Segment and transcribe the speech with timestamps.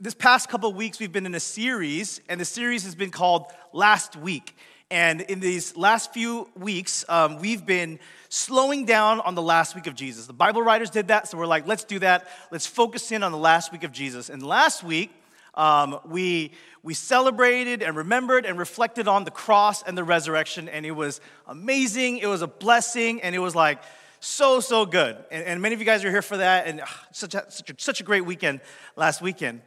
[0.00, 3.44] this past couple weeks, we've been in a series, and the series has been called
[3.74, 4.56] Last Week.
[4.90, 7.98] And in these last few weeks, um, we've been
[8.30, 10.26] slowing down on the last week of Jesus.
[10.26, 12.28] The Bible writers did that, so we're like, let's do that.
[12.50, 14.30] Let's focus in on the last week of Jesus.
[14.30, 15.10] And last week,
[15.52, 20.86] um, we, we celebrated and remembered and reflected on the cross and the resurrection, and
[20.86, 22.18] it was amazing.
[22.18, 23.82] It was a blessing, and it was like,
[24.20, 25.16] so, so good.
[25.30, 27.68] And, and many of you guys are here for that, and uh, such, a, such,
[27.68, 28.60] a, such a great weekend
[28.96, 29.60] last weekend.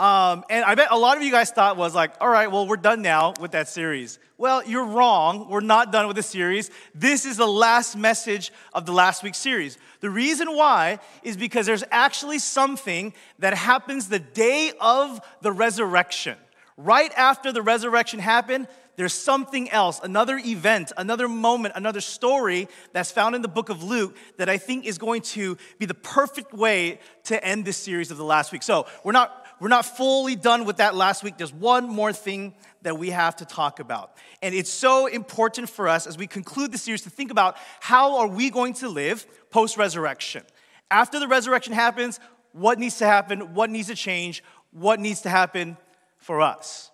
[0.00, 2.66] Um, and I bet a lot of you guys thought was like, all right, well,
[2.66, 4.18] we're done now with that series.
[4.38, 5.50] Well, you're wrong.
[5.50, 6.70] We're not done with the series.
[6.94, 9.76] This is the last message of the last week's series.
[10.00, 16.38] The reason why is because there's actually something that happens the day of the resurrection.
[16.78, 23.10] Right after the resurrection happened, there's something else, another event, another moment, another story that's
[23.10, 26.54] found in the book of Luke that I think is going to be the perfect
[26.54, 28.62] way to end this series of the last week.
[28.62, 31.36] So we're not we're not fully done with that last week.
[31.36, 34.16] There's one more thing that we have to talk about.
[34.42, 38.16] And it's so important for us as we conclude the series to think about how
[38.18, 40.42] are we going to live post resurrection.
[40.90, 42.18] After the resurrection happens,
[42.52, 43.54] what needs to happen?
[43.54, 44.42] What needs to change?
[44.72, 45.76] What needs to happen
[46.16, 46.90] for us?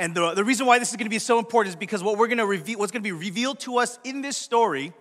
[0.00, 2.18] And the, the reason why this is going to be so important is because what
[2.18, 4.92] we're going to reveal, what's going to be revealed to us in this story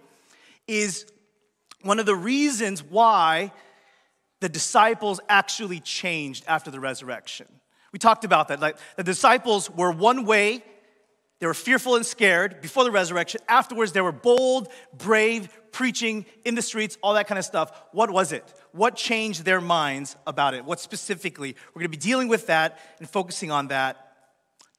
[0.67, 1.05] is
[1.81, 3.51] one of the reasons why
[4.39, 7.47] the disciples actually changed after the resurrection.
[7.91, 8.59] We talked about that.
[8.59, 10.63] Like the disciples were one way,
[11.39, 13.41] they were fearful and scared before the resurrection.
[13.47, 17.71] Afterwards, they were bold, brave, preaching in the streets, all that kind of stuff.
[17.91, 18.43] What was it?
[18.71, 20.65] What changed their minds about it?
[20.65, 21.55] What specifically?
[21.69, 24.15] We're going to be dealing with that and focusing on that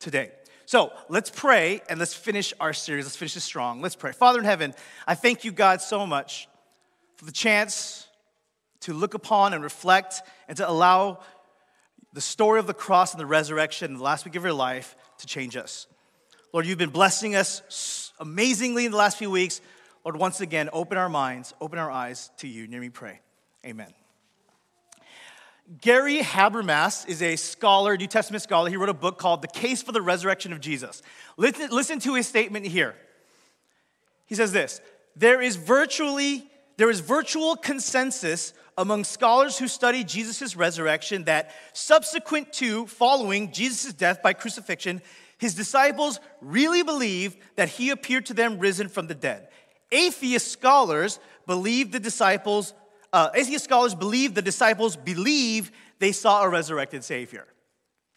[0.01, 0.33] today.
[0.67, 3.05] So let's pray and let's finish our series.
[3.05, 3.81] Let's finish it strong.
[3.81, 4.13] Let's pray.
[4.13, 4.75] Father in heaven,
[5.07, 6.49] I thank you, God, so much
[7.17, 8.08] for the chance
[8.81, 11.21] to look upon and reflect and to allow
[12.13, 14.97] the story of the cross and the resurrection in the last week of your life
[15.19, 15.87] to change us.
[16.53, 19.61] Lord, you've been blessing us amazingly in the last few weeks.
[20.05, 22.67] Lord, once again, open our minds, open our eyes to you.
[22.67, 23.21] Near me, pray.
[23.67, 23.93] Amen.
[25.83, 28.71] Gary Habermas is a scholar, New Testament scholar.
[28.71, 31.03] He wrote a book called The Case for the Resurrection of Jesus.
[31.37, 32.95] Listen, listen to his statement here.
[34.25, 34.81] He says this
[35.15, 36.49] There is virtually
[36.79, 43.93] there is virtual consensus among scholars who study Jesus' resurrection that subsequent to following Jesus'
[43.93, 45.03] death by crucifixion,
[45.37, 49.49] his disciples really believed that he appeared to them risen from the dead.
[49.91, 52.73] Atheist scholars believe the disciples,
[53.13, 57.47] uh, atheist scholars believe the disciples believe they saw a resurrected Savior.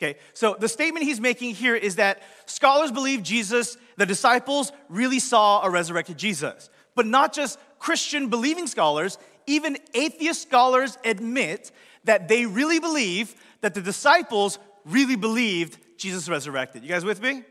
[0.02, 5.20] Okay, so the statement he's making here is that scholars believe Jesus, the disciples really
[5.20, 6.70] saw a resurrected Jesus.
[6.96, 11.72] But not just Christian believing scholars, even atheist scholars admit
[12.04, 16.84] that they really believe that the disciples really believed Jesus resurrected.
[16.84, 17.44] You guys with me?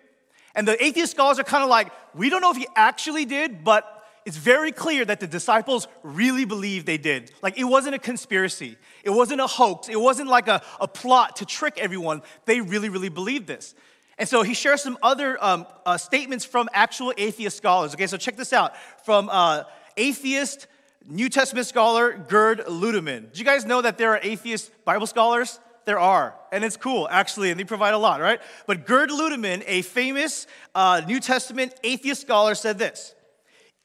[0.54, 3.62] And the atheist scholars are kind of like, we don't know if he actually did,
[3.62, 7.32] but it's very clear that the disciples really believed they did.
[7.42, 11.36] Like it wasn't a conspiracy, it wasn't a hoax, it wasn't like a, a plot
[11.36, 12.22] to trick everyone.
[12.44, 13.74] They really, really believed this.
[14.18, 17.94] And so he shares some other um, uh, statements from actual atheist scholars.
[17.94, 18.74] Okay, so check this out
[19.06, 19.62] from uh,
[19.96, 20.66] atheist
[21.06, 23.30] New Testament scholar Gerd Ludemann.
[23.30, 25.58] Did you guys know that there are atheist Bible scholars?
[25.86, 28.40] There are, and it's cool actually, and they provide a lot, right?
[28.66, 33.14] But Gerd Ludemann, a famous uh, New Testament atheist scholar, said this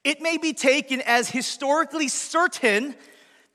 [0.04, 2.96] It may be taken as historically certain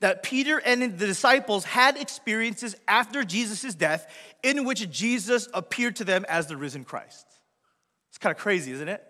[0.01, 4.11] that Peter and the disciples had experiences after Jesus' death
[4.43, 7.25] in which Jesus appeared to them as the risen Christ.
[8.09, 9.03] It's kind of crazy, isn't it?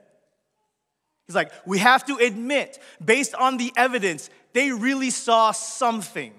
[1.31, 6.33] He's like, we have to admit, based on the evidence, they really saw something.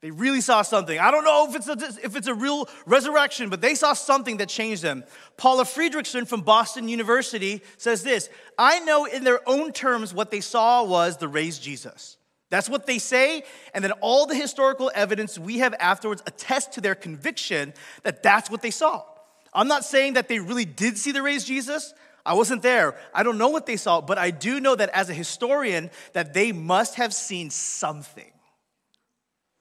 [0.00, 0.98] They really saw something.
[0.98, 4.38] I don't know if it's, a, if it's a real resurrection, but they saw something
[4.38, 5.04] that changed them.
[5.36, 10.40] Paula Fredriksen from Boston University says this I know in their own terms what they
[10.40, 12.16] saw was the raised Jesus.
[12.48, 16.80] That's what they say, and then all the historical evidence we have afterwards attest to
[16.80, 17.72] their conviction
[18.02, 19.04] that that's what they saw.
[19.52, 21.94] I'm not saying that they really did see the raised Jesus.
[22.24, 22.96] I wasn't there.
[23.14, 26.34] I don't know what they saw, but I do know that as a historian that
[26.34, 28.30] they must have seen something.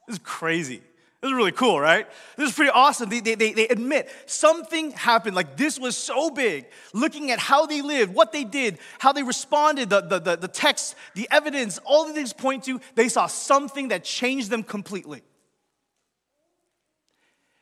[0.07, 0.81] This is crazy.
[1.21, 2.07] This is really cool, right?
[2.37, 3.09] This is pretty awesome.
[3.09, 5.35] They, they, they admit something happened.
[5.35, 6.65] Like this was so big.
[6.93, 10.47] Looking at how they lived, what they did, how they responded, the, the, the, the
[10.47, 15.21] text, the evidence, all the things point to, they saw something that changed them completely.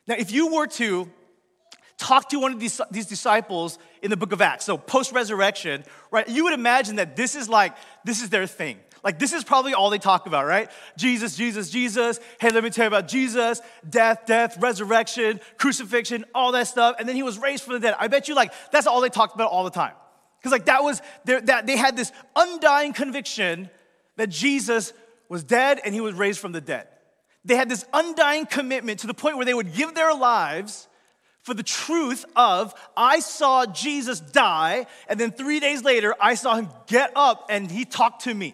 [0.07, 1.09] Now, if you were to
[1.97, 5.83] talk to one of these, these disciples in the book of Acts, so post resurrection,
[6.11, 8.77] right, you would imagine that this is like, this is their thing.
[9.03, 10.69] Like, this is probably all they talk about, right?
[10.97, 12.19] Jesus, Jesus, Jesus.
[12.39, 16.95] Hey, let me tell you about Jesus, death, death, resurrection, crucifixion, all that stuff.
[16.99, 17.95] And then he was raised from the dead.
[17.99, 19.93] I bet you, like, that's all they talked about all the time.
[20.39, 23.69] Because, like, that was, their, that they had this undying conviction
[24.17, 24.93] that Jesus
[25.29, 26.87] was dead and he was raised from the dead.
[27.45, 30.86] They had this undying commitment to the point where they would give their lives
[31.47, 36.55] for the truth of, I saw Jesus die, and then three days later, I saw
[36.55, 38.53] him get up and he talked to me.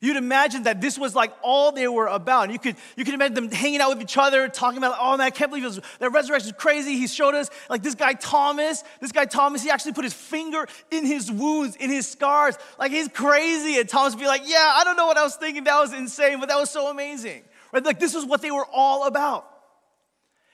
[0.00, 2.44] You'd imagine that this was like all they were about.
[2.44, 5.18] And you could, you could imagine them hanging out with each other, talking about, oh
[5.18, 6.96] man, I can't believe this, that resurrection is crazy.
[6.96, 10.66] He showed us, like this guy Thomas, this guy Thomas, he actually put his finger
[10.90, 12.56] in his wounds, in his scars.
[12.78, 13.78] Like he's crazy.
[13.78, 15.64] And Thomas would be like, yeah, I don't know what I was thinking.
[15.64, 17.42] That was insane, but that was so amazing.
[17.72, 17.84] Right?
[17.84, 19.55] Like this is what they were all about.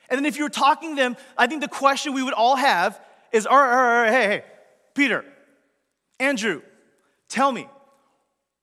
[0.09, 2.55] And then if you were talking to them, I think the question we would all
[2.55, 2.99] have
[3.31, 4.43] is, all right, all right, all right hey, hey,
[4.93, 5.25] Peter,
[6.19, 6.61] Andrew,
[7.29, 7.67] tell me,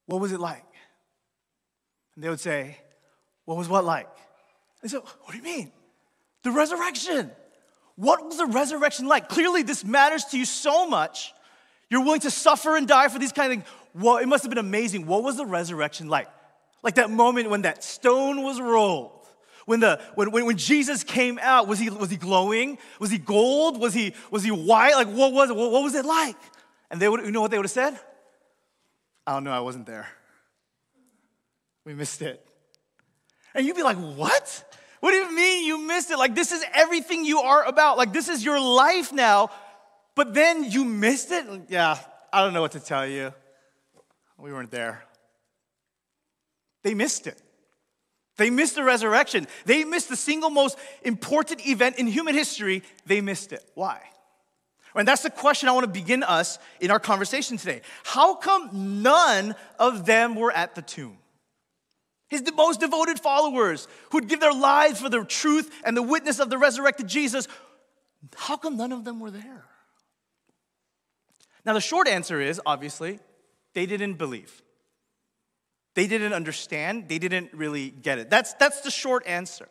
[0.06, 0.64] what was it like?
[2.14, 2.76] And they would say,
[3.44, 4.08] what was what like?
[4.82, 5.72] They said, what do you mean?
[6.42, 7.30] The resurrection.
[7.96, 9.28] What was the resurrection like?
[9.28, 11.34] Clearly, this matters to you so much.
[11.90, 13.74] You're willing to suffer and die for these kind of things.
[13.94, 15.06] Well, it must have been amazing.
[15.06, 16.28] What was the resurrection like?
[16.82, 19.19] Like that moment when that stone was rolled
[19.70, 22.76] when, the, when, when, when Jesus came out, was he, was he glowing?
[22.98, 23.80] Was he gold?
[23.80, 24.94] Was he, was he white?
[24.94, 25.54] Like, what was it?
[25.54, 26.34] What, what was it like?
[26.90, 27.94] And they would, you know what they would have said?
[27.94, 28.00] Oh,
[29.28, 30.08] I don't know, I wasn't there.
[31.84, 32.44] We missed it.
[33.54, 34.76] And you'd be like, what?
[34.98, 36.18] What do you mean you missed it?
[36.18, 37.96] Like, this is everything you are about.
[37.96, 39.50] Like, this is your life now,
[40.16, 41.46] but then you missed it?
[41.68, 41.96] Yeah,
[42.32, 43.32] I don't know what to tell you.
[44.36, 45.04] We weren't there.
[46.82, 47.40] They missed it.
[48.40, 49.46] They missed the resurrection.
[49.66, 52.82] They missed the single most important event in human history.
[53.04, 53.62] They missed it.
[53.74, 54.00] Why?
[54.94, 57.82] And that's the question I want to begin us in our conversation today.
[58.02, 61.18] How come none of them were at the tomb?
[62.28, 66.48] His most devoted followers who'd give their lives for the truth and the witness of
[66.48, 67.46] the resurrected Jesus,
[68.34, 69.66] how come none of them were there?
[71.66, 73.18] Now, the short answer is obviously,
[73.74, 74.62] they didn't believe.
[76.00, 78.30] They didn't understand, they didn't really get it.
[78.30, 79.68] That's, that's the short answer.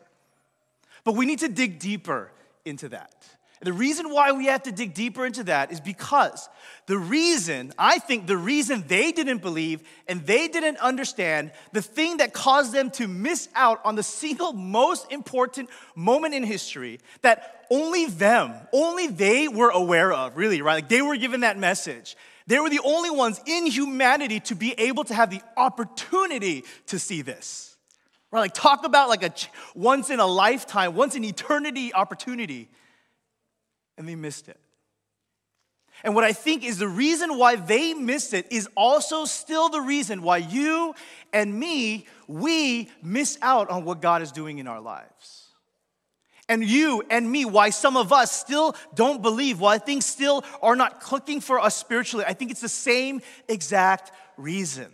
[1.02, 2.30] But we need to dig deeper
[2.64, 3.12] into that.
[3.60, 6.48] And the reason why we have to dig deeper into that is because
[6.86, 12.18] the reason, I think the reason they didn't believe and they didn't understand, the thing
[12.18, 17.66] that caused them to miss out on the single most important moment in history that
[17.72, 20.74] only them, only they were aware of, really, right?
[20.74, 22.16] Like they were given that message.
[22.50, 26.98] They were the only ones in humanity to be able to have the opportunity to
[26.98, 27.76] see this.
[28.32, 28.40] Right?
[28.40, 29.32] Like, talk about like a
[29.76, 32.68] once in a lifetime, once in eternity opportunity.
[33.96, 34.58] And they missed it.
[36.02, 39.80] And what I think is the reason why they missed it is also still the
[39.80, 40.96] reason why you
[41.32, 45.49] and me, we miss out on what God is doing in our lives
[46.50, 50.74] and you and me, why some of us still don't believe, why things still are
[50.74, 52.24] not clicking for us spiritually.
[52.26, 54.92] I think it's the same exact reason.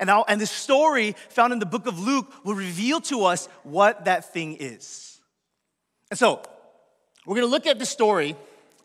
[0.00, 3.46] And, I'll, and the story found in the book of Luke will reveal to us
[3.62, 5.20] what that thing is.
[6.10, 6.42] And so,
[7.26, 8.34] we're gonna look at the story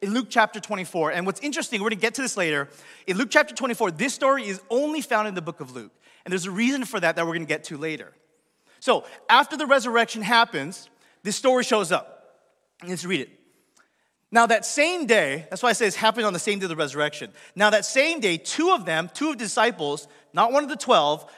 [0.01, 1.11] in Luke chapter 24.
[1.11, 2.67] And what's interesting, we're gonna get to this later.
[3.07, 5.93] In Luke chapter 24, this story is only found in the book of Luke.
[6.25, 8.11] And there's a reason for that that we're gonna get to later.
[8.81, 10.89] So, after the resurrection happens,
[11.23, 12.07] this story shows up.
[12.87, 13.29] Let's read it.
[14.31, 16.69] Now, that same day, that's why I say it's happening on the same day of
[16.69, 17.33] the resurrection.
[17.53, 20.77] Now, that same day, two of them, two of the disciples, not one of the
[20.77, 21.29] 12,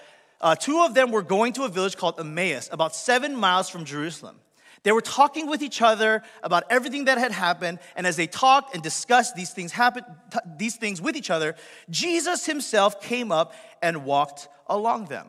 [0.41, 3.83] uh, two of them were going to a village called Emmaus, about seven miles from
[3.83, 4.35] Jerusalem.
[4.83, 8.75] They were talking with each other about everything that had happened, and as they talked
[8.75, 11.55] and discussed these things happen, t- these things with each other,
[11.89, 15.27] Jesus himself came up and walked along them,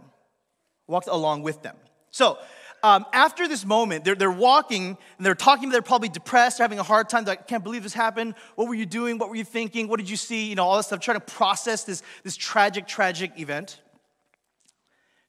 [0.87, 1.77] walked along with them.
[2.11, 2.39] So
[2.85, 6.79] um, after this moment, they're, they're walking and they're talking, they're probably depressed, they're having
[6.79, 7.25] a hard time.
[7.25, 8.35] They're like, I can't believe this happened.
[8.57, 9.17] What were you doing?
[9.17, 9.89] What were you thinking?
[9.89, 10.51] What did you see?
[10.51, 13.81] You know, all this stuff, trying to process this, this tragic, tragic event.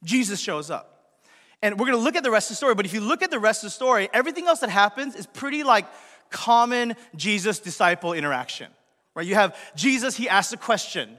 [0.04, 1.22] Jesus shows up.
[1.62, 3.32] And we're gonna look at the rest of the story, but if you look at
[3.32, 5.86] the rest of the story, everything else that happens is pretty like
[6.30, 8.68] common Jesus disciple interaction.
[9.16, 9.26] Right?
[9.26, 11.16] You have Jesus, he asks a question.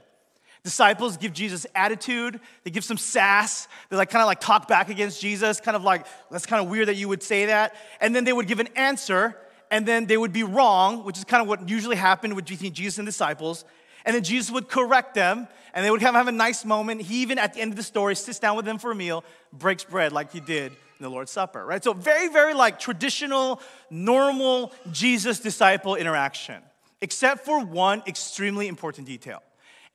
[0.66, 4.88] Disciples give Jesus attitude, they give some sass, they like kind of like talk back
[4.88, 7.76] against Jesus, kind of like, that's kind of weird that you would say that.
[8.00, 9.36] And then they would give an answer,
[9.70, 12.98] and then they would be wrong, which is kind of what usually happened between Jesus
[12.98, 13.64] and disciples.
[14.04, 17.02] And then Jesus would correct them, and they would have, have a nice moment.
[17.02, 19.22] He even at the end of the story sits down with them for a meal,
[19.52, 21.84] breaks bread like he did in the Lord's Supper, right?
[21.84, 26.60] So very, very like traditional, normal Jesus disciple interaction,
[27.00, 29.44] except for one extremely important detail.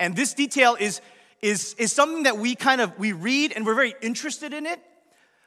[0.01, 0.99] And this detail is,
[1.43, 4.79] is, is something that we kind of we read and we're very interested in it,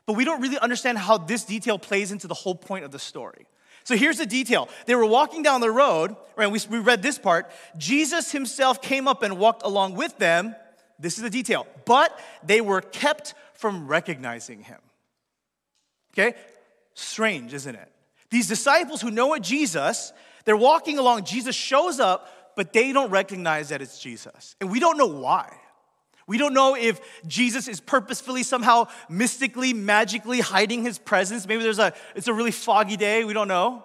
[0.07, 3.01] but we don't really understand how this detail plays into the whole point of the
[3.01, 3.47] story.
[3.83, 4.69] So here's the detail.
[4.87, 6.47] They were walking down the road, right?
[6.47, 7.51] We, we read this part.
[7.77, 10.55] Jesus himself came up and walked along with them.
[11.01, 11.67] This is the detail.
[11.85, 14.79] But they were kept from recognizing him.
[16.13, 16.37] Okay?
[16.95, 17.91] Strange, isn't it?
[18.31, 20.13] These disciples who know Jesus,
[20.45, 24.57] they're walking along, Jesus shows up, but they don't recognize that it's Jesus.
[24.61, 25.53] And we don't know why.
[26.27, 31.47] We don't know if Jesus is purposefully somehow mystically, magically hiding his presence.
[31.47, 33.85] Maybe there's a it's a really foggy day, we don't know.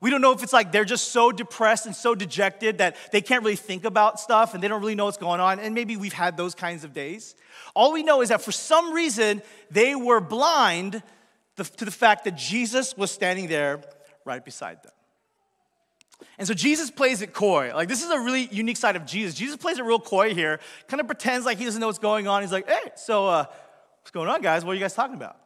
[0.00, 3.20] We don't know if it's like they're just so depressed and so dejected that they
[3.20, 5.58] can't really think about stuff and they don't really know what's going on.
[5.58, 7.34] And maybe we've had those kinds of days.
[7.74, 11.02] All we know is that for some reason, they were blind
[11.56, 13.80] to the fact that Jesus was standing there
[14.24, 14.92] right beside them.
[16.38, 17.72] And so Jesus plays it coy.
[17.74, 19.34] Like, this is a really unique side of Jesus.
[19.34, 22.28] Jesus plays it real coy here, kind of pretends like he doesn't know what's going
[22.28, 22.42] on.
[22.42, 23.44] He's like, hey, so uh,
[24.00, 24.64] what's going on, guys?
[24.64, 25.36] What are you guys talking about?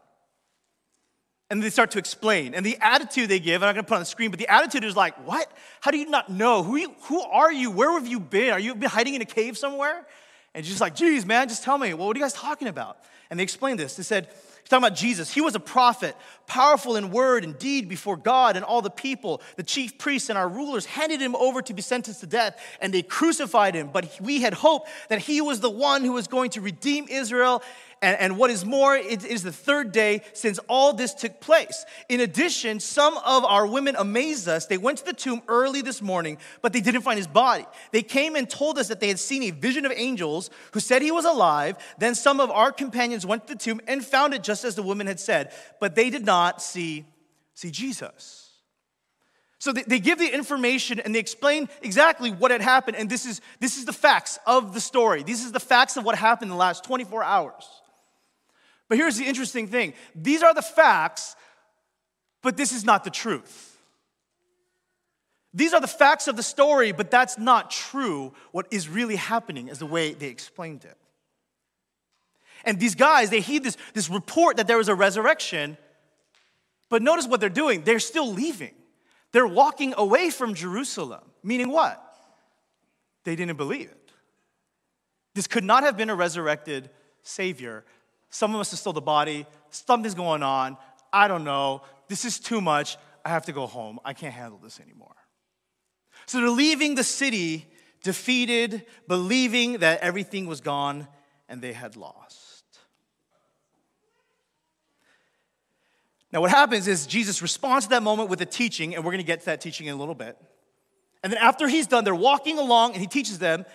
[1.50, 2.54] And they start to explain.
[2.54, 4.84] And the attitude they give, I'm not gonna put on the screen, but the attitude
[4.84, 5.50] is like, what?
[5.82, 6.62] How do you not know?
[6.62, 7.70] Who, you, who are you?
[7.70, 8.52] Where have you been?
[8.52, 10.06] Are you been hiding in a cave somewhere?
[10.54, 12.98] And Jesus like, geez, man, just tell me, well, what are you guys talking about?
[13.28, 13.96] And they explained this.
[13.96, 14.28] They said,
[14.62, 15.32] He's talking about Jesus.
[15.32, 16.16] He was a prophet,
[16.46, 19.42] powerful in word and deed before God and all the people.
[19.56, 22.94] The chief priests and our rulers handed him over to be sentenced to death, and
[22.94, 23.90] they crucified him.
[23.92, 27.62] But we had hoped that he was the one who was going to redeem Israel.
[28.02, 31.86] And, and what is more, it is the third day since all this took place.
[32.08, 34.66] In addition, some of our women amazed us.
[34.66, 37.64] They went to the tomb early this morning, but they didn't find his body.
[37.92, 41.00] They came and told us that they had seen a vision of angels who said
[41.00, 41.76] he was alive.
[41.98, 44.82] Then some of our companions went to the tomb and found it just as the
[44.82, 47.04] woman had said, but they did not see,
[47.54, 48.50] see Jesus.
[49.60, 52.96] So they, they give the information and they explain exactly what had happened.
[52.96, 55.22] And this is, this is the facts of the story.
[55.22, 57.81] This is the facts of what happened in the last 24 hours.
[58.92, 61.34] But here's the interesting thing these are the facts,
[62.42, 63.80] but this is not the truth.
[65.54, 68.34] These are the facts of the story, but that's not true.
[68.50, 70.98] What is really happening is the way they explained it.
[72.66, 75.78] And these guys, they heed this, this report that there was a resurrection,
[76.90, 77.84] but notice what they're doing.
[77.84, 78.74] They're still leaving.
[79.32, 81.98] They're walking away from Jerusalem, meaning what?
[83.24, 84.12] They didn't believe it.
[85.34, 86.90] This could not have been a resurrected
[87.22, 87.86] Savior
[88.32, 89.46] some of us have stole the body.
[89.68, 90.78] Something's going on.
[91.12, 91.82] I don't know.
[92.08, 92.96] This is too much.
[93.24, 94.00] I have to go home.
[94.06, 95.14] I can't handle this anymore.
[96.24, 97.70] So they're leaving the city
[98.02, 101.06] defeated, believing that everything was gone
[101.46, 102.64] and they had lost.
[106.32, 109.18] Now, what happens is Jesus responds to that moment with a teaching, and we're going
[109.18, 110.38] to get to that teaching in a little bit.
[111.22, 113.66] And then after he's done, they're walking along and he teaches them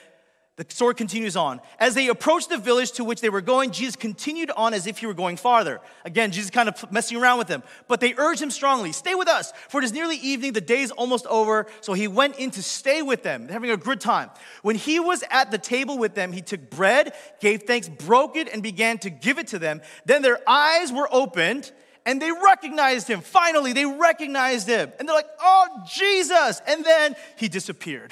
[0.57, 1.61] the story continues on.
[1.79, 4.97] As they approached the village to which they were going, Jesus continued on as if
[4.97, 5.79] he were going farther.
[6.03, 7.61] Again, Jesus kind of messing around with them.
[7.87, 10.81] But they urged him strongly, Stay with us, for it is nearly evening, the day
[10.81, 11.67] is almost over.
[11.81, 14.31] So he went in to stay with them, having a good time.
[14.63, 18.49] When he was at the table with them, he took bread, gave thanks, broke it,
[18.51, 19.81] and began to give it to them.
[20.05, 21.71] Then their eyes were opened
[22.03, 23.21] and they recognized him.
[23.21, 24.91] Finally, they recognized him.
[24.97, 26.63] And they're like, Oh, Jesus.
[26.65, 28.11] And then he disappeared.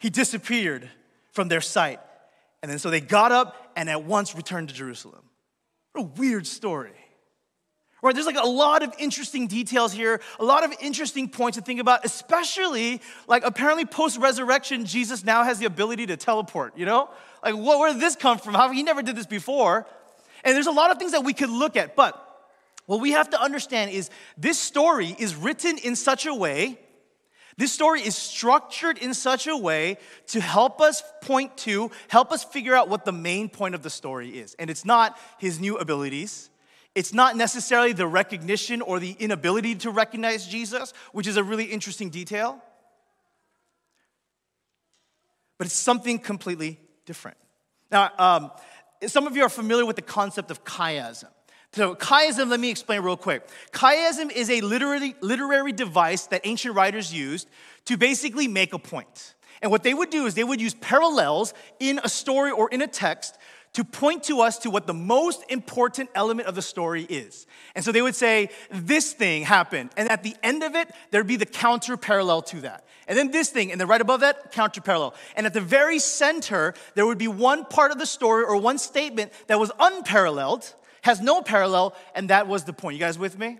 [0.00, 0.90] He disappeared
[1.34, 2.00] from their sight.
[2.62, 5.22] And then so they got up and at once returned to Jerusalem.
[5.92, 6.92] What a weird story.
[8.02, 11.64] Right, there's like a lot of interesting details here, a lot of interesting points to
[11.64, 16.84] think about, especially like apparently post resurrection, Jesus now has the ability to teleport, you
[16.84, 17.08] know?
[17.42, 18.52] Like, what, where did this come from?
[18.52, 19.86] How he never did this before?
[20.44, 22.20] And there's a lot of things that we could look at, but
[22.84, 26.78] what we have to understand is this story is written in such a way
[27.56, 32.42] this story is structured in such a way to help us point to, help us
[32.42, 34.54] figure out what the main point of the story is.
[34.58, 36.50] And it's not his new abilities.
[36.94, 41.64] It's not necessarily the recognition or the inability to recognize Jesus, which is a really
[41.64, 42.60] interesting detail.
[45.58, 47.36] But it's something completely different.
[47.90, 48.50] Now, um,
[49.06, 51.28] some of you are familiar with the concept of chiasm.
[51.74, 53.48] So, chiasm, let me explain real quick.
[53.72, 57.48] Chiasm is a literary, literary device that ancient writers used
[57.86, 59.34] to basically make a point.
[59.60, 62.80] And what they would do is they would use parallels in a story or in
[62.80, 63.38] a text
[63.72, 67.44] to point to us to what the most important element of the story is.
[67.74, 69.90] And so they would say, This thing happened.
[69.96, 72.84] And at the end of it, there'd be the counter parallel to that.
[73.08, 75.14] And then this thing, and then right above that, counter parallel.
[75.34, 78.78] And at the very center, there would be one part of the story or one
[78.78, 80.72] statement that was unparalleled
[81.04, 82.94] has no parallel, and that was the point.
[82.94, 83.58] You guys with me?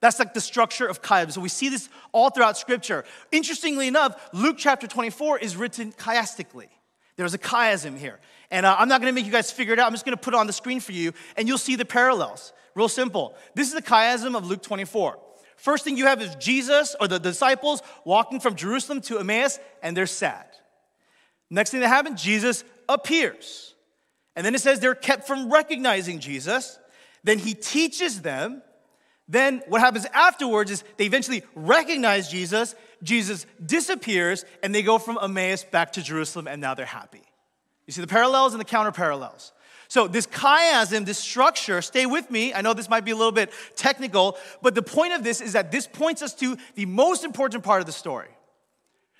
[0.00, 1.32] That's like the structure of chiasm.
[1.32, 3.04] So we see this all throughout Scripture.
[3.32, 6.68] Interestingly enough, Luke chapter 24 is written chiastically.
[7.16, 8.20] There's a chiasm here.
[8.48, 9.86] And uh, I'm not gonna make you guys figure it out.
[9.86, 12.52] I'm just gonna put it on the screen for you, and you'll see the parallels.
[12.76, 13.34] Real simple.
[13.56, 15.18] This is the chiasm of Luke 24.
[15.56, 19.96] First thing you have is Jesus or the disciples walking from Jerusalem to Emmaus, and
[19.96, 20.46] they're sad.
[21.50, 23.74] Next thing that happens, Jesus appears.
[24.36, 26.78] And then it says they're kept from recognizing Jesus.
[27.24, 28.62] Then he teaches them.
[29.26, 32.74] Then what happens afterwards is they eventually recognize Jesus.
[33.02, 37.22] Jesus disappears, and they go from Emmaus back to Jerusalem, and now they're happy.
[37.86, 39.52] You see the parallels and the counter parallels.
[39.88, 42.54] So, this chiasm, this structure, stay with me.
[42.54, 45.52] I know this might be a little bit technical, but the point of this is
[45.52, 48.30] that this points us to the most important part of the story.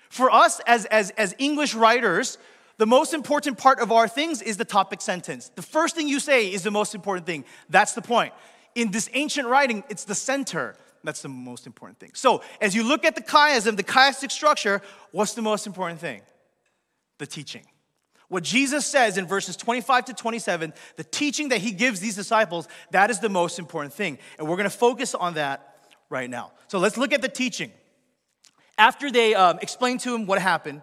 [0.09, 2.37] For us as, as, as English writers,
[2.77, 5.49] the most important part of our things is the topic sentence.
[5.55, 7.45] The first thing you say is the most important thing.
[7.69, 8.33] That's the point.
[8.75, 10.75] In this ancient writing, it's the center.
[11.03, 12.11] That's the most important thing.
[12.13, 16.21] So, as you look at the chiasm, the chiastic structure, what's the most important thing?
[17.19, 17.65] The teaching.
[18.27, 22.67] What Jesus says in verses 25 to 27, the teaching that he gives these disciples,
[22.91, 24.17] that is the most important thing.
[24.39, 25.75] And we're going to focus on that
[26.09, 26.51] right now.
[26.67, 27.71] So let's look at the teaching.
[28.77, 30.81] After they um, explained to him what happened,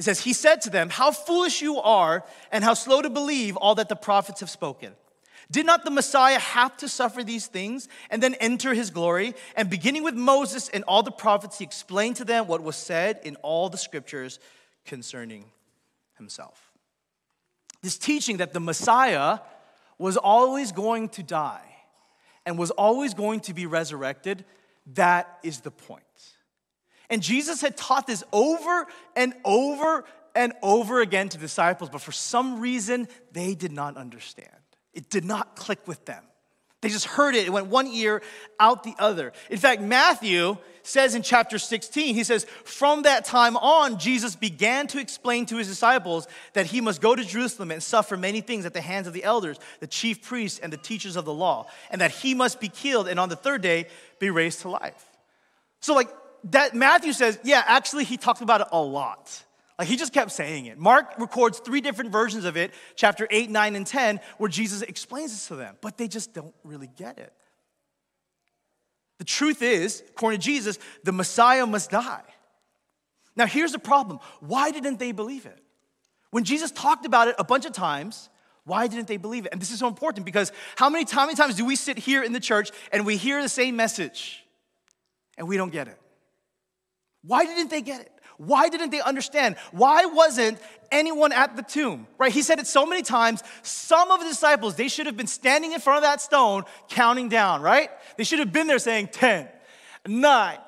[0.00, 3.56] it says, He said to them, How foolish you are, and how slow to believe
[3.56, 4.94] all that the prophets have spoken.
[5.50, 9.34] Did not the Messiah have to suffer these things and then enter his glory?
[9.56, 13.20] And beginning with Moses and all the prophets, he explained to them what was said
[13.24, 14.40] in all the scriptures
[14.84, 15.44] concerning
[16.16, 16.70] himself
[17.82, 19.38] this teaching that the Messiah
[19.98, 21.64] was always going to die
[22.46, 24.44] and was always going to be resurrected,
[24.94, 26.02] that is the point.
[27.10, 28.86] And Jesus had taught this over
[29.16, 34.48] and over and over again to disciples, but for some reason, they did not understand.
[34.94, 36.22] It did not click with them.
[36.80, 37.46] They just heard it.
[37.46, 38.22] It went one ear
[38.58, 39.32] out the other.
[39.50, 44.86] In fact, Matthew says in chapter 16, he says, From that time on, Jesus began
[44.86, 48.64] to explain to his disciples that he must go to Jerusalem and suffer many things
[48.64, 51.66] at the hands of the elders, the chief priests, and the teachers of the law,
[51.90, 53.86] and that he must be killed and on the third day
[54.18, 55.06] be raised to life.
[55.80, 56.08] So, like,
[56.44, 59.44] that Matthew says, yeah, actually, he talked about it a lot.
[59.78, 60.78] Like he just kept saying it.
[60.78, 65.32] Mark records three different versions of it, chapter 8, 9, and 10, where Jesus explains
[65.32, 67.32] this to them, but they just don't really get it.
[69.18, 72.22] The truth is, according to Jesus, the Messiah must die.
[73.36, 75.58] Now, here's the problem why didn't they believe it?
[76.30, 78.28] When Jesus talked about it a bunch of times,
[78.64, 79.52] why didn't they believe it?
[79.52, 82.22] And this is so important because how many, how many times do we sit here
[82.22, 84.44] in the church and we hear the same message
[85.38, 85.98] and we don't get it?
[87.22, 88.12] Why didn't they get it?
[88.38, 89.56] Why didn't they understand?
[89.70, 90.58] Why wasn't
[90.90, 92.06] anyone at the tomb?
[92.16, 92.32] Right?
[92.32, 93.42] He said it so many times.
[93.62, 97.28] Some of the disciples, they should have been standing in front of that stone counting
[97.28, 97.90] down, right?
[98.16, 99.46] They should have been there saying 10,
[100.06, 100.58] 9,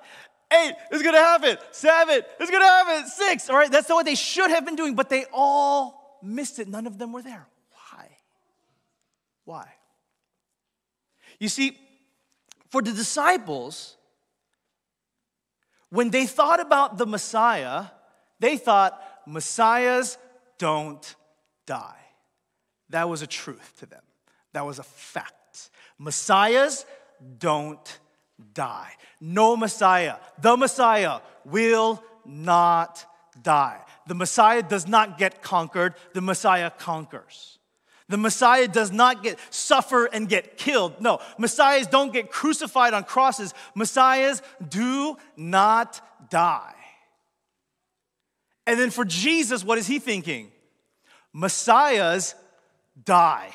[0.53, 3.71] eight, it's gonna happen, seven, it's gonna happen, six, all right?
[3.71, 6.69] That's what they should have been doing, but they all missed it.
[6.69, 7.47] None of them were there.
[7.71, 8.09] Why?
[9.45, 9.69] Why?
[11.39, 11.79] You see,
[12.69, 13.97] for the disciples,
[15.93, 17.85] when they thought about the Messiah,
[18.41, 20.17] they thought Messiahs
[20.57, 21.15] don't
[21.67, 22.01] die.
[22.89, 24.03] That was a truth to them,
[24.55, 25.69] that was a fact.
[25.99, 26.87] Messiahs
[27.39, 27.99] don't
[28.55, 28.93] die.
[29.21, 33.05] No Messiah, the Messiah will not
[33.43, 33.79] die.
[34.07, 37.59] The Messiah does not get conquered, the Messiah conquers.
[38.09, 41.01] The Messiah does not get suffer and get killed.
[41.01, 43.55] No, Messiahs don't get crucified on crosses.
[43.75, 46.75] Messiahs do not die.
[48.67, 50.53] And then for Jesus, what is he thinking?
[51.33, 52.35] Messiahs
[53.05, 53.51] die.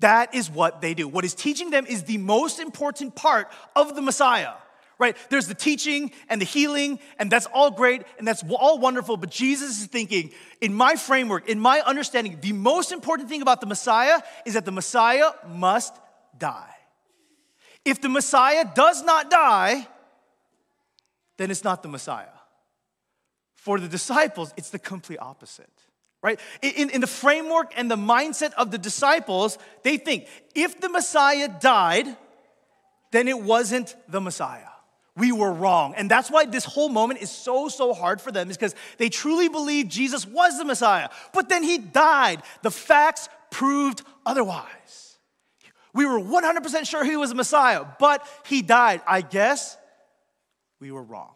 [0.00, 1.06] That is what they do.
[1.06, 4.54] What is teaching them is the most important part of the Messiah
[5.02, 5.16] right?
[5.28, 9.16] There's the teaching and the healing, and that's all great and that's all wonderful.
[9.16, 13.60] But Jesus is thinking, in my framework, in my understanding, the most important thing about
[13.60, 15.94] the Messiah is that the Messiah must
[16.38, 16.70] die.
[17.84, 19.88] If the Messiah does not die,
[21.36, 22.26] then it's not the Messiah.
[23.54, 25.68] For the disciples, it's the complete opposite
[26.24, 26.38] right?
[26.62, 31.48] In, in the framework and the mindset of the disciples, they think if the Messiah
[31.48, 32.06] died,
[33.10, 34.71] then it wasn't the Messiah
[35.16, 35.94] we were wrong.
[35.94, 39.08] And that's why this whole moment is so, so hard for them, is because they
[39.08, 41.10] truly believed Jesus was the Messiah.
[41.34, 42.42] But then he died.
[42.62, 45.18] The facts proved otherwise.
[45.94, 49.02] We were 100% sure he was a Messiah, but he died.
[49.06, 49.76] I guess
[50.80, 51.32] we were wrong.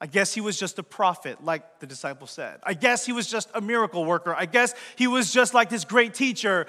[0.00, 2.60] I guess he was just a prophet, like the disciple said.
[2.62, 4.34] I guess he was just a miracle worker.
[4.34, 6.66] I guess he was just like this great teacher,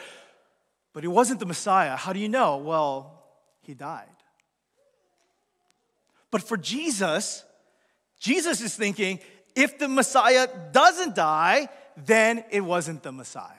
[0.94, 1.96] but he wasn't the Messiah.
[1.96, 2.58] How do you know?
[2.58, 3.24] Well,
[3.62, 4.08] he died.
[6.38, 7.44] But for Jesus,
[8.20, 9.18] Jesus is thinking,
[9.56, 11.68] If the Messiah doesn't die,
[12.06, 13.56] then it wasn't the Messiah.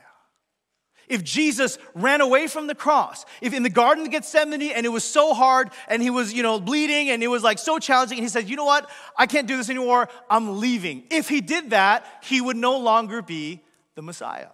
[1.09, 4.91] If Jesus ran away from the cross, if in the Garden of Gethsemane and it
[4.91, 8.19] was so hard and he was, you know, bleeding and it was like so challenging,
[8.19, 11.03] and he said, you know what, I can't do this anymore, I'm leaving.
[11.11, 13.61] If he did that, he would no longer be
[13.97, 14.51] the Messiah.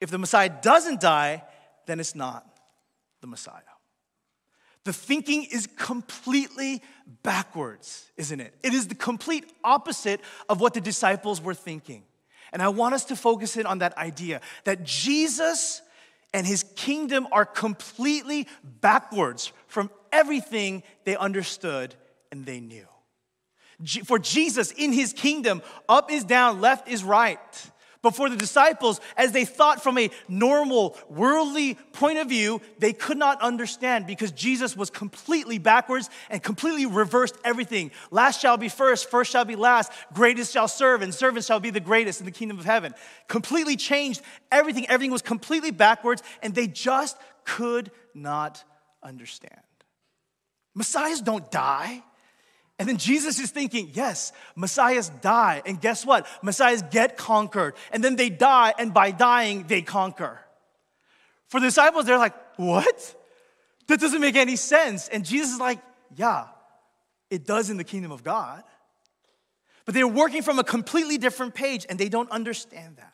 [0.00, 1.44] If the Messiah doesn't die,
[1.84, 2.46] then it's not
[3.20, 3.73] the Messiah.
[4.84, 6.82] The thinking is completely
[7.22, 8.54] backwards, isn't it?
[8.62, 12.02] It is the complete opposite of what the disciples were thinking.
[12.52, 15.82] And I want us to focus in on that idea that Jesus
[16.32, 18.46] and his kingdom are completely
[18.80, 21.94] backwards from everything they understood
[22.30, 22.86] and they knew.
[24.04, 27.38] For Jesus in his kingdom, up is down, left is right.
[28.04, 32.92] But for the disciples, as they thought from a normal, worldly point of view, they
[32.92, 37.90] could not understand because Jesus was completely backwards and completely reversed everything.
[38.10, 41.70] Last shall be first, first shall be last, greatest shall serve, and servants shall be
[41.70, 42.92] the greatest in the kingdom of heaven.
[43.26, 44.20] Completely changed
[44.52, 44.86] everything.
[44.88, 48.62] Everything was completely backwards, and they just could not
[49.02, 49.62] understand.
[50.74, 52.02] Messiahs don't die.
[52.78, 55.62] And then Jesus is thinking, yes, Messiahs die.
[55.64, 56.26] And guess what?
[56.42, 57.74] Messiahs get conquered.
[57.92, 60.40] And then they die, and by dying, they conquer.
[61.48, 63.14] For the disciples, they're like, what?
[63.86, 65.08] That doesn't make any sense.
[65.08, 65.78] And Jesus is like,
[66.16, 66.46] yeah,
[67.30, 68.64] it does in the kingdom of God.
[69.84, 73.13] But they're working from a completely different page, and they don't understand that.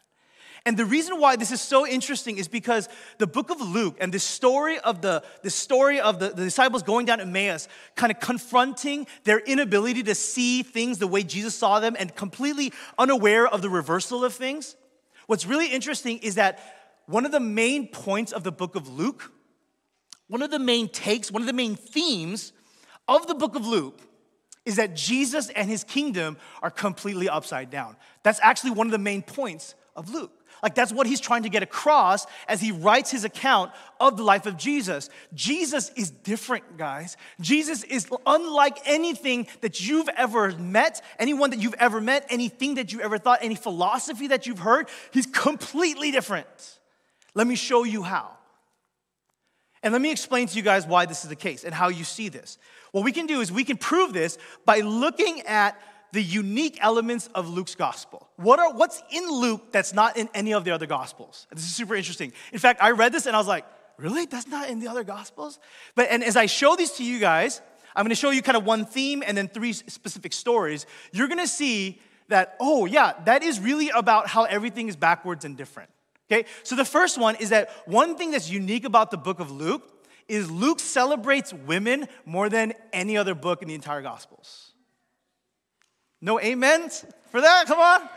[0.67, 4.13] And the reason why this is so interesting is because the book of Luke and
[4.13, 8.21] the story of the, the story of the, the disciples going down Emmaus, kind of
[8.21, 13.63] confronting their inability to see things the way Jesus saw them and completely unaware of
[13.63, 14.77] the reversal of things.
[15.27, 16.59] What's really interesting is that
[17.07, 19.33] one of the main points of the book of Luke,
[20.29, 22.53] one of the main takes, one of the main themes
[23.09, 23.99] of the book of Luke
[24.67, 27.97] is that Jesus and his kingdom are completely upside down.
[28.23, 30.33] That's actually one of the main points of Luke.
[30.63, 34.23] Like that's what he's trying to get across as he writes his account of the
[34.23, 35.09] life of Jesus.
[35.35, 37.17] Jesus is different, guys.
[37.41, 42.93] Jesus is unlike anything that you've ever met, anyone that you've ever met, anything that
[42.93, 44.89] you ever thought, any philosophy that you've heard.
[45.13, 46.47] He's completely different.
[47.35, 48.31] Let me show you how.
[49.83, 52.05] And let me explain to you guys why this is the case and how you
[52.05, 52.59] see this.
[52.93, 55.81] What we can do is we can prove this by looking at
[56.13, 58.29] the unique elements of Luke's gospel.
[58.37, 61.47] What are, what's in Luke that's not in any of the other gospels?
[61.53, 62.33] This is super interesting.
[62.53, 63.65] In fact, I read this and I was like,
[63.97, 64.27] really?
[64.27, 65.59] That's not in the other gospels?
[65.95, 67.61] But and as I show these to you guys,
[67.95, 70.87] I'm gonna show you kind of one theme and then three specific stories.
[71.13, 75.57] You're gonna see that, oh, yeah, that is really about how everything is backwards and
[75.57, 75.91] different.
[76.31, 76.47] Okay?
[76.63, 79.83] So the first one is that one thing that's unique about the book of Luke
[80.29, 84.73] is Luke celebrates women more than any other book in the entire gospels.
[86.21, 87.67] No amens for that?
[87.67, 88.09] Come on.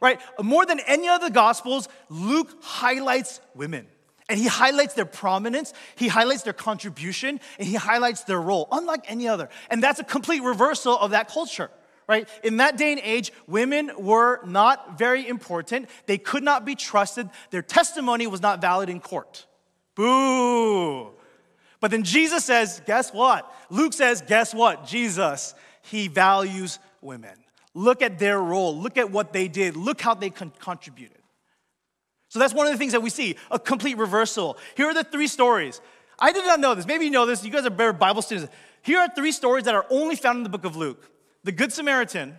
[0.00, 0.20] Right?
[0.40, 3.86] More than any other gospels, Luke highlights women.
[4.28, 9.04] And he highlights their prominence, he highlights their contribution, and he highlights their role, unlike
[9.08, 9.48] any other.
[9.68, 11.70] And that's a complete reversal of that culture,
[12.08, 12.26] right?
[12.42, 15.88] In that day and age, women were not very important.
[16.06, 17.28] They could not be trusted.
[17.50, 19.44] Their testimony was not valid in court.
[19.96, 21.10] Boo.
[21.80, 23.52] But then Jesus says, guess what?
[23.70, 24.86] Luke says, guess what?
[24.86, 27.34] Jesus, he values women.
[27.74, 28.76] Look at their role.
[28.76, 29.76] Look at what they did.
[29.76, 31.18] Look how they con- contributed.
[32.28, 34.56] So that's one of the things that we see a complete reversal.
[34.74, 35.80] Here are the three stories.
[36.18, 36.86] I did not know this.
[36.86, 37.44] Maybe you know this.
[37.44, 38.52] You guys are better Bible students.
[38.82, 41.10] Here are three stories that are only found in the book of Luke
[41.44, 42.36] the Good Samaritan,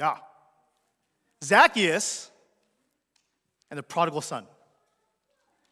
[0.00, 0.16] yeah,
[1.42, 2.30] Zacchaeus,
[3.70, 4.46] and the prodigal son.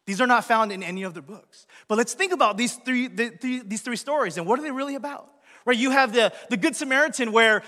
[0.07, 1.67] These are not found in any of the books.
[1.89, 4.71] But let's think about these three, the, the, these three stories and what are they
[4.71, 5.32] really about?
[5.65, 5.77] Right?
[5.77, 7.63] You have the, the Good Samaritan where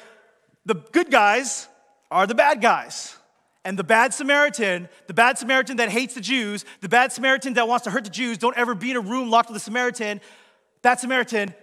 [0.66, 1.68] the good guys
[2.10, 3.16] are the bad guys.
[3.66, 7.66] And the bad Samaritan, the bad Samaritan that hates the Jews, the bad Samaritan that
[7.66, 10.20] wants to hurt the Jews, don't ever be in a room locked with a Samaritan.
[10.82, 11.54] That Samaritan,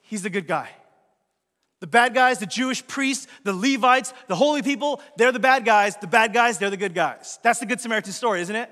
[0.00, 0.70] he's the good guy.
[1.80, 5.96] The bad guys, the Jewish priests, the Levites, the holy people, they're the bad guys.
[5.96, 7.38] The bad guys, they're the good guys.
[7.42, 8.70] That's the Good Samaritan story, isn't it?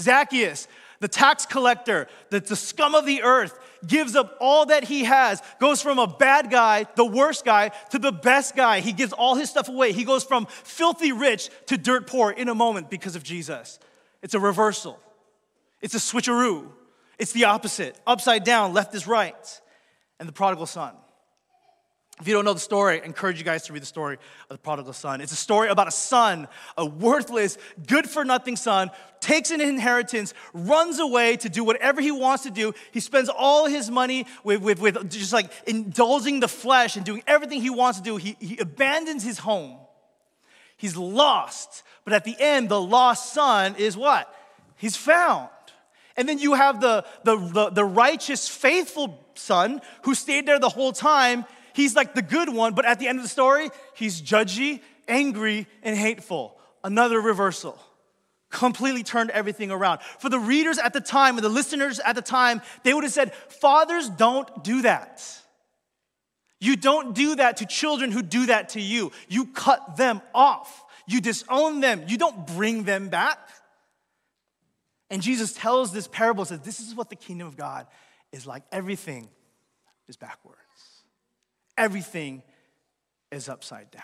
[0.00, 0.66] Zacchaeus,
[1.00, 5.42] the tax collector, the, the scum of the earth, gives up all that he has,
[5.60, 8.80] goes from a bad guy, the worst guy, to the best guy.
[8.80, 9.92] He gives all his stuff away.
[9.92, 13.78] He goes from filthy rich to dirt poor in a moment because of Jesus.
[14.22, 14.98] It's a reversal,
[15.80, 16.68] it's a switcheroo.
[17.16, 19.60] It's the opposite upside down, left is right.
[20.18, 20.94] And the prodigal son.
[22.20, 24.56] If you don't know the story, I encourage you guys to read the story of
[24.56, 25.20] the prodigal son.
[25.20, 26.46] It's a story about a son,
[26.76, 32.12] a worthless, good for nothing son, takes an inheritance, runs away to do whatever he
[32.12, 32.72] wants to do.
[32.92, 37.24] He spends all his money with, with, with just like indulging the flesh and doing
[37.26, 38.16] everything he wants to do.
[38.16, 39.76] He, he abandons his home.
[40.76, 41.82] He's lost.
[42.04, 44.32] But at the end, the lost son is what?
[44.76, 45.48] He's found.
[46.16, 50.68] And then you have the, the, the, the righteous, faithful son who stayed there the
[50.68, 54.22] whole time he's like the good one, but at the end of the story, he's
[54.22, 56.56] judgy, angry, and hateful.
[56.82, 57.78] Another reversal.
[58.50, 60.00] Completely turned everything around.
[60.18, 63.12] For the readers at the time and the listeners at the time, they would have
[63.12, 65.22] said, Fathers don't do that.
[66.60, 69.12] You don't do that to children who do that to you.
[69.28, 70.84] You cut them off.
[71.06, 72.04] You disown them.
[72.08, 73.38] You don't bring them back.
[75.10, 77.86] And Jesus tells this parable, says, This is what the kingdom of God
[78.32, 78.62] is like.
[78.72, 79.28] Everything
[80.08, 80.56] is backward
[81.76, 82.42] everything
[83.30, 84.02] is upside down.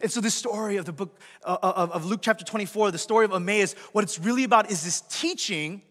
[0.00, 3.24] And so, the story of the book uh, of, of Luke chapter 24, the story
[3.24, 5.82] of Emmaus, what it's really about is this teaching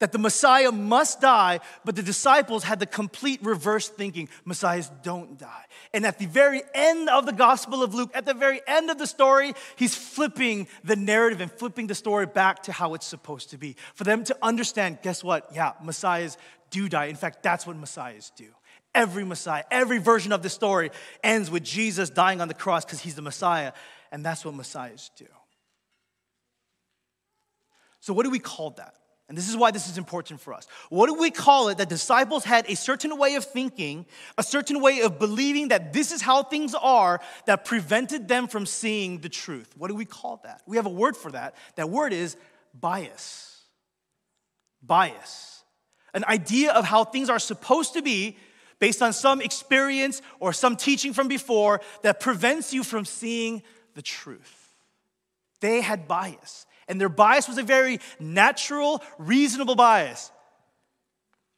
[0.00, 5.38] that the Messiah must die, but the disciples had the complete reverse thinking Messiahs don't
[5.38, 5.64] die.
[5.94, 8.98] And at the very end of the Gospel of Luke, at the very end of
[8.98, 13.50] the story, he's flipping the narrative and flipping the story back to how it's supposed
[13.50, 13.76] to be.
[13.94, 15.50] For them to understand, guess what?
[15.54, 16.38] Yeah, Messiahs
[16.70, 17.06] do die.
[17.06, 18.46] In fact, that's what Messiahs do.
[18.94, 20.90] Every Messiah, every version of the story
[21.22, 23.72] ends with Jesus dying on the cross because he's the Messiah,
[24.10, 25.26] and that's what Messiahs do.
[28.00, 28.94] So, what do we call that?
[29.28, 30.66] And this is why this is important for us.
[30.88, 34.80] What do we call it that disciples had a certain way of thinking, a certain
[34.80, 39.28] way of believing that this is how things are that prevented them from seeing the
[39.28, 39.72] truth?
[39.78, 40.62] What do we call that?
[40.66, 41.54] We have a word for that.
[41.76, 42.36] That word is
[42.74, 43.62] bias.
[44.82, 45.62] Bias.
[46.12, 48.36] An idea of how things are supposed to be
[48.80, 53.62] based on some experience or some teaching from before that prevents you from seeing
[53.94, 54.74] the truth.
[55.60, 60.32] They had bias, and their bias was a very natural, reasonable bias.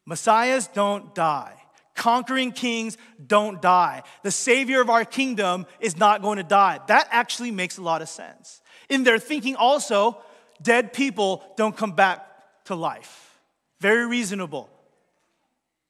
[0.05, 1.55] Messiahs don't die.
[1.95, 4.03] Conquering kings don't die.
[4.23, 6.81] The savior of our kingdom is not going to die.
[6.89, 8.61] That actually makes a lot of sense.
[8.89, 10.21] In their thinking, also,
[10.61, 12.27] dead people don't come back
[12.65, 13.39] to life.
[13.81, 14.71] Very reasonable.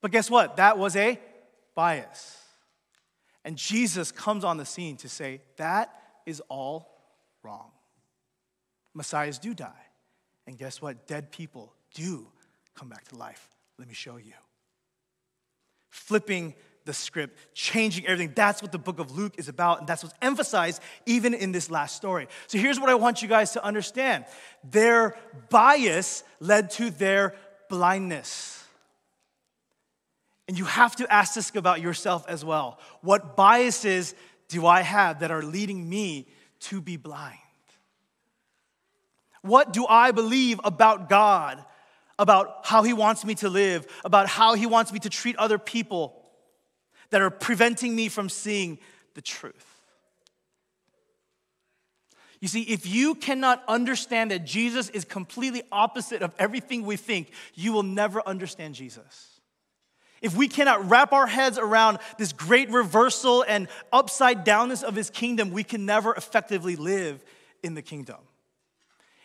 [0.02, 0.56] But guess what?
[0.56, 1.18] That was a
[1.74, 2.36] bias.
[3.44, 5.92] And Jesus comes on the scene to say, that
[6.26, 7.00] is all
[7.42, 7.70] wrong.
[8.94, 9.70] Messiahs do die.
[10.46, 11.06] And guess what?
[11.06, 12.26] Dead people do
[12.74, 13.48] come back to life.
[13.78, 14.34] Let me show you.
[15.88, 18.32] Flipping the script, changing everything.
[18.34, 21.70] That's what the book of Luke is about, and that's what's emphasized even in this
[21.70, 22.26] last story.
[22.48, 24.24] So here's what I want you guys to understand
[24.64, 25.16] their
[25.48, 27.34] bias led to their
[27.68, 28.61] blindness.
[30.52, 32.78] And you have to ask this about yourself as well.
[33.00, 34.14] What biases
[34.48, 36.28] do I have that are leading me
[36.60, 37.38] to be blind?
[39.40, 41.64] What do I believe about God,
[42.18, 45.56] about how He wants me to live, about how He wants me to treat other
[45.56, 46.22] people
[47.08, 48.78] that are preventing me from seeing
[49.14, 49.80] the truth?
[52.42, 57.30] You see, if you cannot understand that Jesus is completely opposite of everything we think,
[57.54, 59.31] you will never understand Jesus.
[60.22, 65.10] If we cannot wrap our heads around this great reversal and upside downness of his
[65.10, 67.22] kingdom, we can never effectively live
[67.64, 68.18] in the kingdom.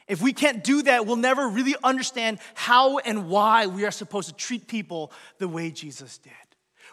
[0.07, 4.29] If we can't do that, we'll never really understand how and why we are supposed
[4.29, 6.33] to treat people the way Jesus did.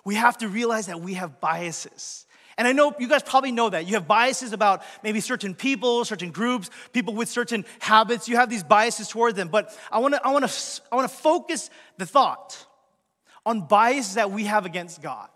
[0.04, 2.26] We have to realize that we have biases.
[2.58, 3.86] And I know you guys probably know that.
[3.86, 8.28] You have biases about maybe certain people, certain groups, people with certain habits.
[8.28, 9.48] You have these biases toward them.
[9.48, 10.50] But I wanna, I wanna,
[10.92, 12.66] I wanna focus the thought
[13.46, 15.28] on biases that we have against God.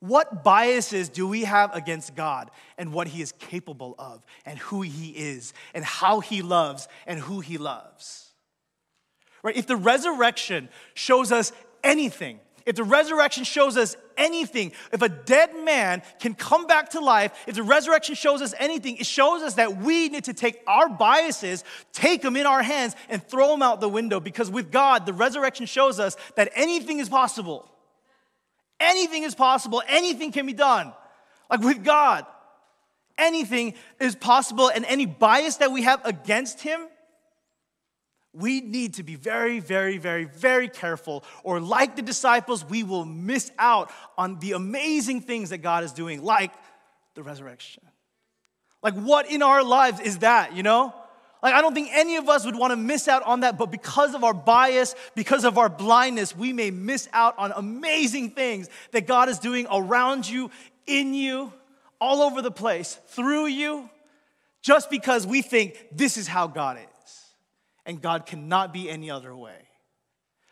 [0.00, 4.82] What biases do we have against God and what He is capable of and who
[4.82, 8.32] He is and how He loves and who He loves?
[9.42, 9.56] Right?
[9.56, 15.50] If the resurrection shows us anything, if the resurrection shows us anything, if a dead
[15.64, 19.54] man can come back to life, if the resurrection shows us anything, it shows us
[19.54, 23.62] that we need to take our biases, take them in our hands, and throw them
[23.62, 27.70] out the window because with God, the resurrection shows us that anything is possible.
[28.80, 30.92] Anything is possible, anything can be done.
[31.50, 32.26] Like with God,
[33.18, 36.80] anything is possible, and any bias that we have against Him
[38.34, 43.04] we need to be very, very, very, very careful, or like the disciples, we will
[43.04, 46.52] miss out on the amazing things that God is doing, like
[47.14, 47.84] the resurrection.
[48.82, 50.94] Like, what in our lives is that, you know?
[51.42, 53.70] Like, I don't think any of us would want to miss out on that, but
[53.70, 58.68] because of our bias, because of our blindness, we may miss out on amazing things
[58.92, 60.50] that God is doing around you,
[60.86, 61.52] in you,
[62.00, 63.88] all over the place, through you,
[64.62, 66.93] just because we think this is how God is.
[67.86, 69.68] And God cannot be any other way.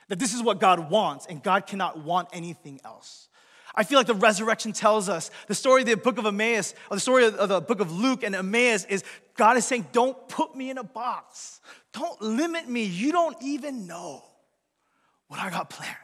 [0.08, 3.28] That this is what God wants, and God cannot want anything else.
[3.74, 6.96] I feel like the resurrection tells us the story of the book of Emmaus, or
[6.96, 9.02] the story of the book of Luke and Emmaus is
[9.36, 11.60] God is saying, Don't put me in a box.
[11.92, 12.84] Don't limit me.
[12.84, 14.22] You don't even know
[15.28, 15.96] what I got planned.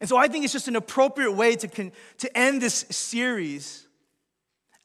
[0.00, 3.86] And so I think it's just an appropriate way to, to end this series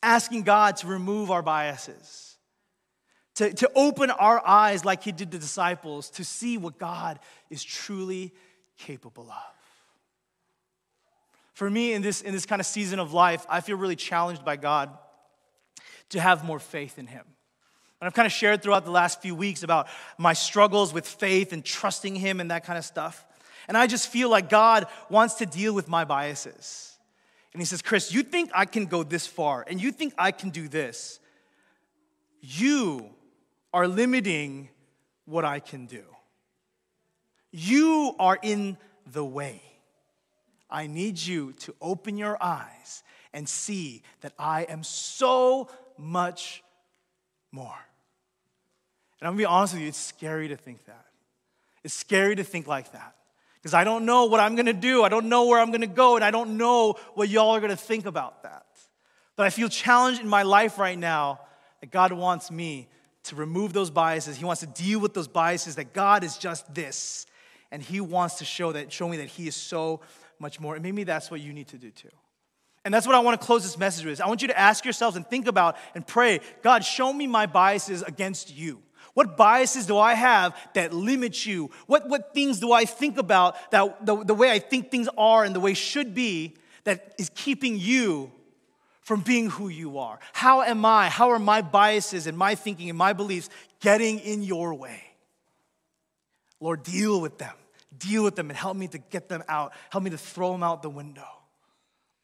[0.01, 2.30] asking God to remove our biases,
[3.41, 7.63] to, to open our eyes like He did the disciples to see what God is
[7.63, 8.33] truly
[8.77, 9.55] capable of.
[11.53, 14.45] For me, in this, in this kind of season of life, I feel really challenged
[14.45, 14.95] by God
[16.09, 17.23] to have more faith in Him.
[17.99, 19.87] And I've kind of shared throughout the last few weeks about
[20.19, 23.25] my struggles with faith and trusting Him and that kind of stuff.
[23.67, 26.95] And I just feel like God wants to deal with my biases.
[27.53, 30.31] And He says, Chris, you think I can go this far and you think I
[30.31, 31.19] can do this.
[32.39, 33.09] You
[33.73, 34.69] are limiting
[35.25, 36.03] what I can do.
[37.51, 38.77] You are in
[39.11, 39.61] the way.
[40.69, 43.03] I need you to open your eyes
[43.33, 46.63] and see that I am so much
[47.51, 47.77] more.
[49.19, 51.05] And I'm gonna be honest with you, it's scary to think that.
[51.83, 53.15] It's scary to think like that.
[53.55, 56.15] Because I don't know what I'm gonna do, I don't know where I'm gonna go,
[56.15, 58.65] and I don't know what y'all are gonna think about that.
[59.35, 61.41] But I feel challenged in my life right now
[61.81, 62.89] that God wants me
[63.23, 64.37] to remove those biases.
[64.37, 67.25] He wants to deal with those biases, that God is just this.
[67.71, 70.01] And He wants to show that, show me that He is so
[70.39, 70.75] much more.
[70.75, 72.09] And maybe that's what you need to do too.
[72.83, 74.19] And that's what I want to close this message with.
[74.21, 77.45] I want you to ask yourselves and think about and pray God, show me my
[77.45, 78.81] biases against you.
[79.13, 81.69] What biases do I have that limit you?
[81.85, 85.43] What, what things do I think about that the, the way I think things are
[85.43, 86.55] and the way should be
[86.85, 88.31] that is keeping you
[89.11, 90.19] from being who you are?
[90.31, 91.09] How am I?
[91.09, 93.49] How are my biases and my thinking and my beliefs
[93.81, 95.03] getting in your way?
[96.61, 97.55] Lord, deal with them
[98.01, 99.73] deal with them and help me to get them out.
[99.89, 101.27] Help me to throw them out the window.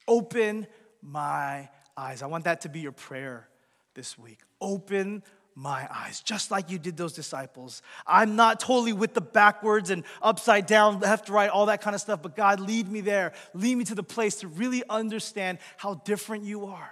[0.07, 0.67] Open
[1.01, 2.21] my eyes.
[2.21, 3.47] I want that to be your prayer
[3.93, 4.39] this week.
[4.61, 5.23] Open
[5.57, 7.81] my eyes, just like you did those disciples.
[8.05, 11.99] I'm not totally with the backwards and upside down, left, right, all that kind of
[12.01, 13.33] stuff, but God, lead me there.
[13.55, 16.91] Lead me to the place to really understand how different you are.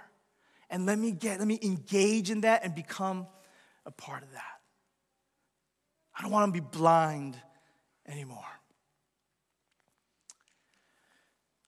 [0.68, 3.28] And let me get, let me engage in that and become
[3.86, 4.42] a part of that.
[6.18, 7.36] I don't want to be blind
[8.08, 8.42] anymore.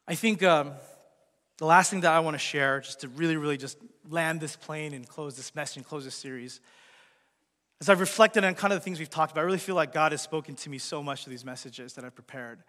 [0.09, 0.73] I think um,
[1.59, 3.79] the last thing that I want to share, just to really, really just
[4.11, 6.61] land this plane and close this message and close this series,
[7.81, 9.93] as I've reflected on kind of the things we've talked about, I really feel like
[9.93, 12.63] God has spoken to me so much through these messages that I've prepared.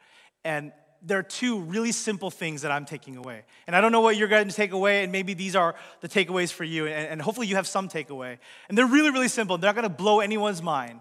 [0.43, 3.43] And there are two really simple things that I'm taking away.
[3.65, 6.09] And I don't know what you're going to take away, and maybe these are the
[6.09, 8.37] takeaways for you, and, and hopefully you have some takeaway.
[8.67, 9.57] And they're really, really simple.
[9.57, 10.99] They're not going to blow anyone's mind.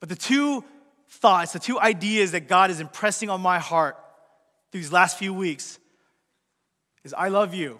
[0.00, 0.64] But the two
[1.08, 3.96] thoughts, the two ideas that God is impressing on my heart
[4.72, 5.78] these last few weeks
[7.04, 7.78] is I love you.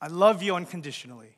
[0.00, 1.36] I love you unconditionally.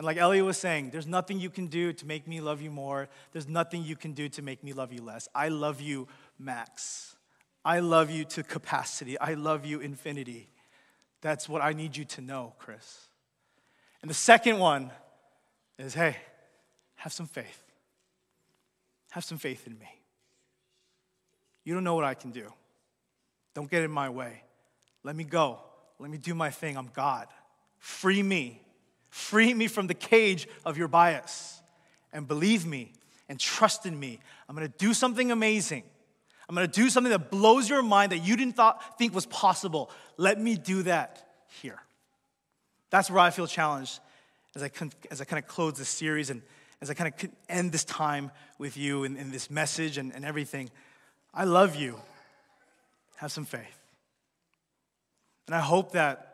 [0.00, 2.70] And like Elliot was saying, there's nothing you can do to make me love you
[2.70, 3.10] more.
[3.32, 5.28] There's nothing you can do to make me love you less.
[5.34, 6.08] I love you
[6.38, 7.16] max.
[7.66, 9.20] I love you to capacity.
[9.20, 10.48] I love you infinity.
[11.20, 13.08] That's what I need you to know, Chris.
[14.00, 14.90] And the second one
[15.78, 16.16] is hey,
[16.94, 17.62] have some faith.
[19.10, 20.00] Have some faith in me.
[21.62, 22.50] You don't know what I can do.
[23.52, 24.44] Don't get in my way.
[25.02, 25.58] Let me go.
[25.98, 26.78] Let me do my thing.
[26.78, 27.26] I'm God.
[27.80, 28.62] Free me.
[29.10, 31.60] Free me from the cage of your bias.
[32.12, 32.92] And believe me
[33.28, 34.18] and trust in me.
[34.48, 35.84] I'm gonna do something amazing.
[36.48, 39.90] I'm gonna do something that blows your mind that you didn't thought, think was possible.
[40.16, 41.24] Let me do that
[41.60, 41.80] here.
[42.90, 44.00] That's where I feel challenged
[44.56, 44.70] as I,
[45.10, 46.42] as I kind of close this series and
[46.80, 50.70] as I kind of end this time with you in this message and, and everything.
[51.32, 52.00] I love you.
[53.16, 53.78] Have some faith.
[55.46, 56.29] And I hope that,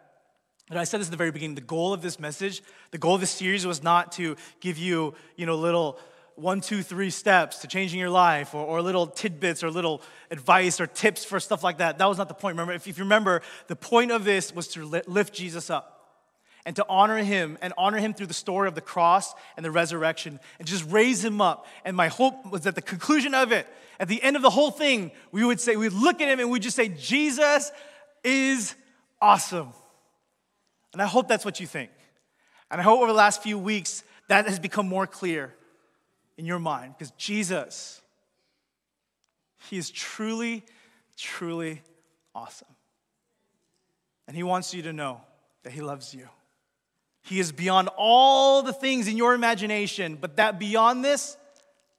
[0.70, 3.14] and I said this at the very beginning, the goal of this message, the goal
[3.14, 5.98] of this series was not to give you, you know, little
[6.34, 10.80] one, two, three steps to changing your life or, or little tidbits or little advice
[10.80, 11.98] or tips for stuff like that.
[11.98, 12.54] That was not the point.
[12.54, 15.96] Remember, if, if you remember, the point of this was to lift Jesus up
[16.66, 19.70] and to honor him and honor him through the story of the cross and the
[19.70, 21.66] resurrection and just raise him up.
[21.84, 23.66] And my hope was that the conclusion of it,
[23.98, 26.50] at the end of the whole thing, we would say, we'd look at him and
[26.50, 27.70] we'd just say, Jesus
[28.22, 28.74] is
[29.22, 29.72] awesome.
[30.96, 31.90] And I hope that's what you think.
[32.70, 35.52] And I hope over the last few weeks that has become more clear
[36.38, 38.00] in your mind because Jesus,
[39.68, 40.64] He is truly,
[41.14, 41.82] truly
[42.34, 42.74] awesome.
[44.26, 45.20] And He wants you to know
[45.64, 46.30] that He loves you.
[47.20, 51.36] He is beyond all the things in your imagination, but that beyond this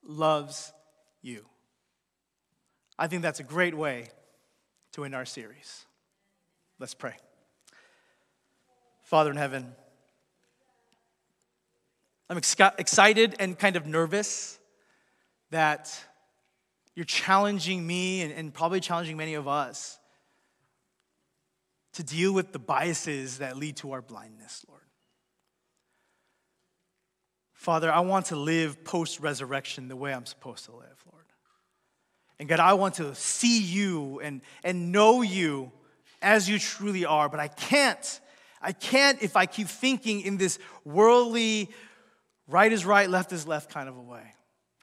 [0.02, 0.72] loves
[1.22, 1.44] you.
[2.98, 4.08] I think that's a great way
[4.94, 5.84] to end our series.
[6.80, 7.14] Let's pray.
[9.08, 9.74] Father in heaven,
[12.28, 14.58] I'm ex- excited and kind of nervous
[15.50, 15.90] that
[16.94, 19.98] you're challenging me and, and probably challenging many of us
[21.94, 24.82] to deal with the biases that lead to our blindness, Lord.
[27.54, 31.24] Father, I want to live post resurrection the way I'm supposed to live, Lord.
[32.38, 35.72] And God, I want to see you and, and know you
[36.20, 38.20] as you truly are, but I can't.
[38.60, 41.70] I can't if I keep thinking in this worldly,
[42.46, 44.34] right is right, left is left kind of a way.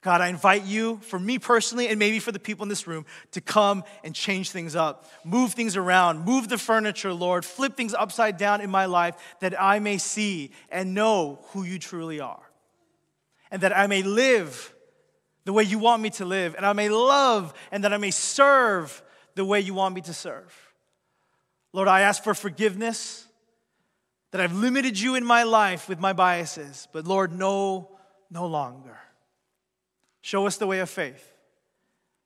[0.06, 3.08] God, I invite you, for me personally, and maybe for the people in this room,
[3.32, 7.96] to come and change things up, move things around, move the furniture, Lord, flip things
[7.96, 12.52] upside down in my life that I may see and know who you truly are.
[13.50, 14.76] And that I may live
[15.44, 18.12] the way you want me to live, and I may love, and that I may
[18.12, 19.02] serve
[19.34, 20.56] the way you want me to serve.
[21.74, 23.25] Lord, I ask for forgiveness
[24.36, 27.90] that I've limited you in my life with my biases, but Lord, no,
[28.30, 29.00] no longer.
[30.20, 31.26] Show us the way of faith.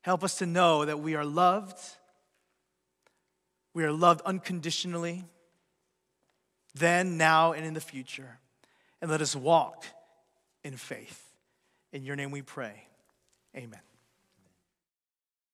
[0.01, 1.77] Help us to know that we are loved.
[3.75, 5.23] We are loved unconditionally,
[6.73, 8.39] then, now, and in the future.
[9.03, 9.85] And let us walk
[10.63, 11.23] in faith.
[11.93, 12.87] In your name we pray.
[13.55, 13.81] Amen.